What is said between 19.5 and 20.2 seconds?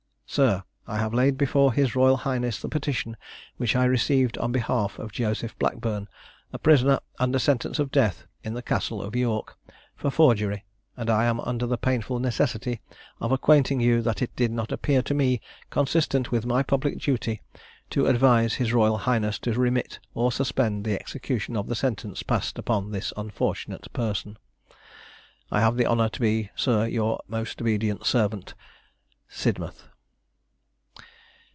remit